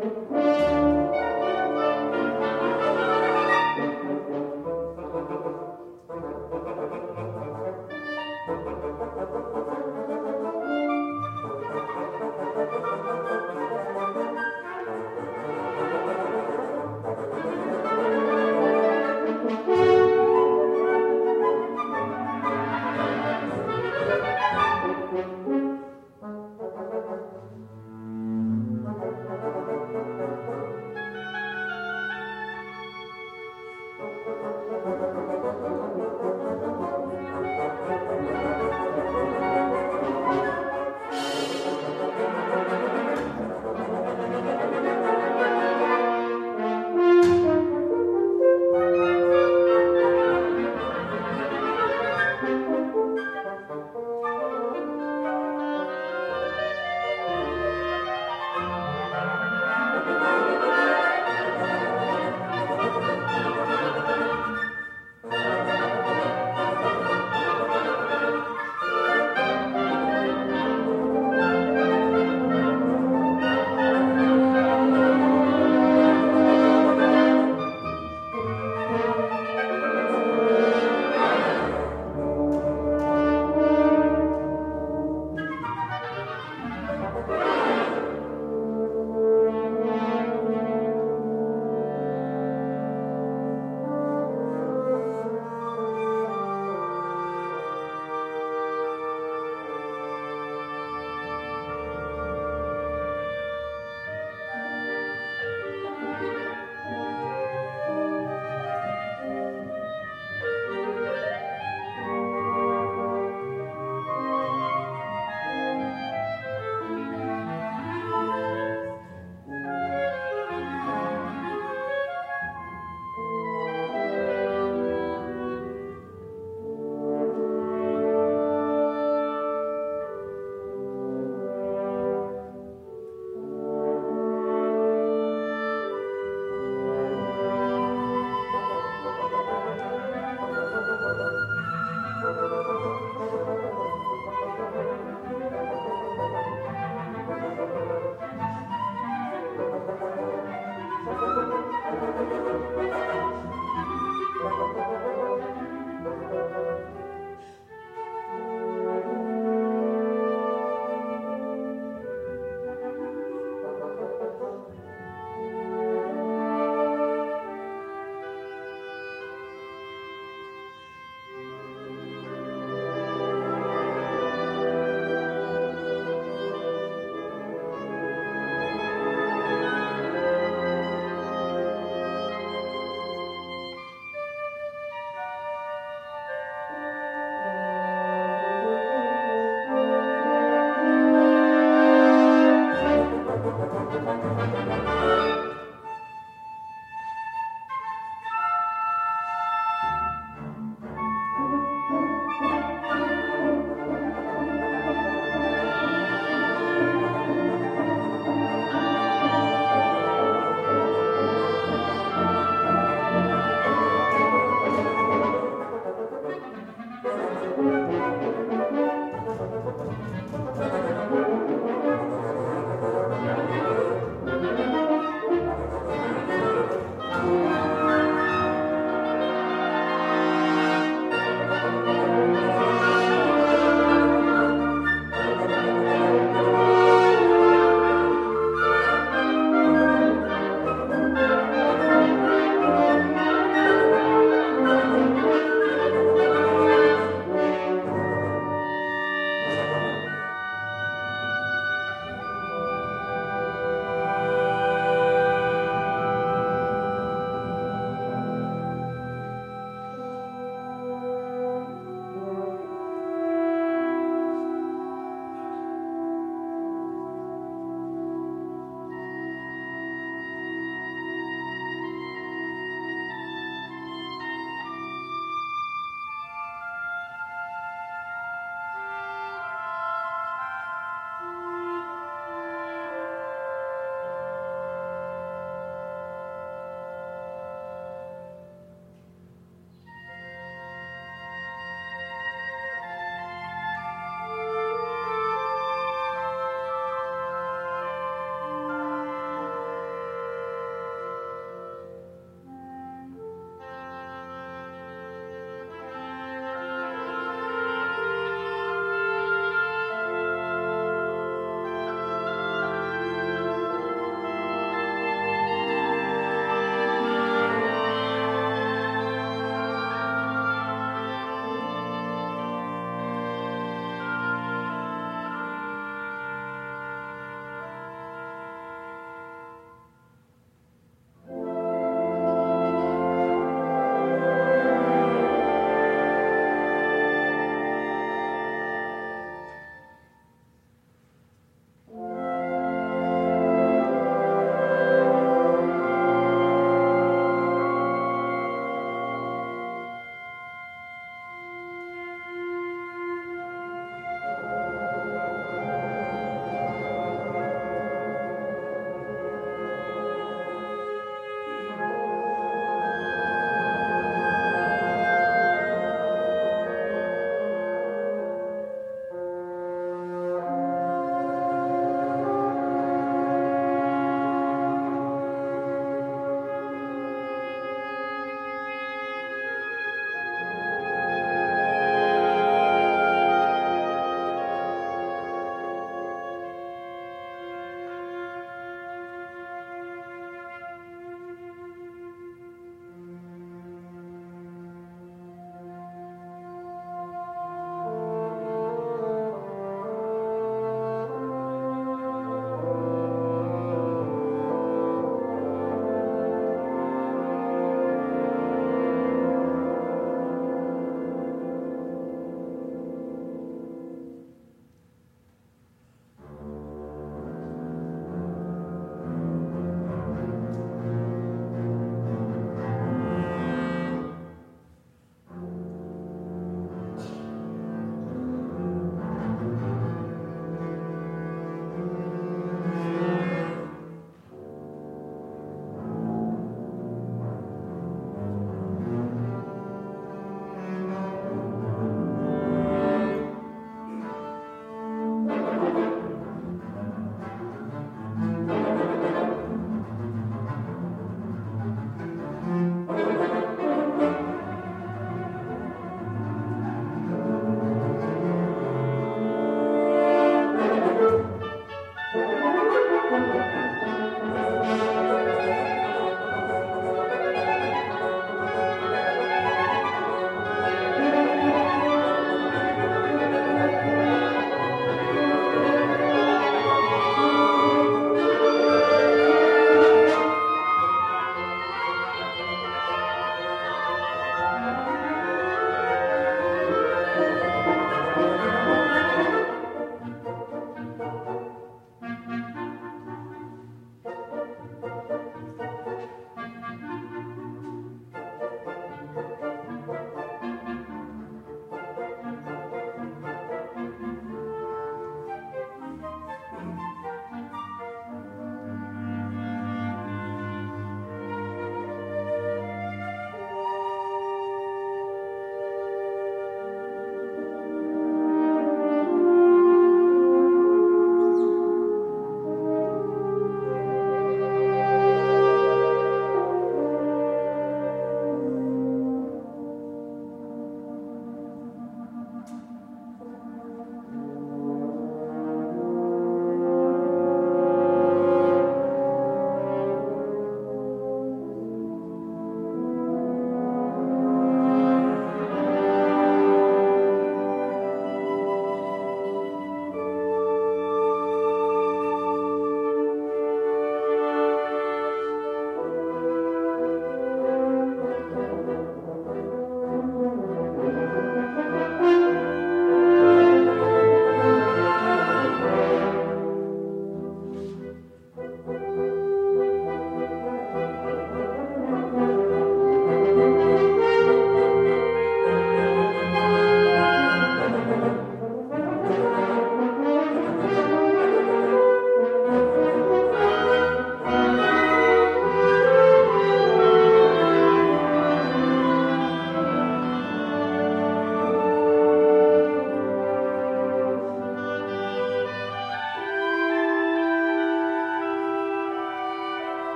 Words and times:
Música 0.00 0.69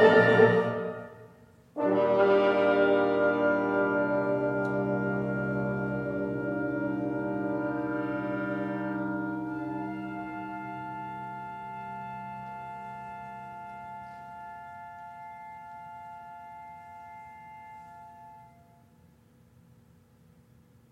Música 0.00 0.63